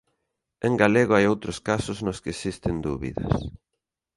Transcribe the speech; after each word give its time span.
En 0.67 0.73
galego 0.81 1.13
hai 1.15 1.25
outros 1.33 1.57
casos 1.69 1.97
nos 2.05 2.17
que 2.23 2.33
existen 2.35 2.75
dúbidas. 2.87 3.35